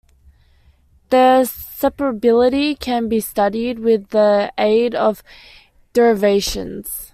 [1.11, 5.21] The separability can be studied with the aid of
[5.93, 7.09] derivations.